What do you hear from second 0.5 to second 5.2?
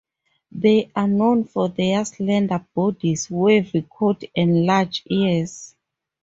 They are known for their slender bodies, wavy coat, and large